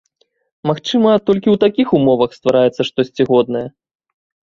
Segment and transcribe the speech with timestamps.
[0.69, 3.67] Магчыма, толькі ў такіх умовах ствараецца штосьці годнае?